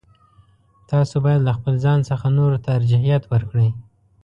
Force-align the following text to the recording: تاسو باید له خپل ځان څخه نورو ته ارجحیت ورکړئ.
تاسو 0.91 1.15
باید 1.25 1.41
له 1.47 1.51
خپل 1.57 1.73
ځان 1.85 1.99
څخه 2.09 2.27
نورو 2.37 2.57
ته 2.63 2.69
ارجحیت 2.77 3.23
ورکړئ. 3.31 3.69